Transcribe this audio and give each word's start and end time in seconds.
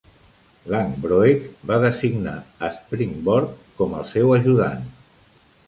Langbroek 0.75 1.43
va 1.73 1.77
designar 1.83 2.35
Springborg 2.79 3.55
com 3.83 3.97
el 4.01 4.11
seu 4.17 4.37
ajudant. 4.43 4.93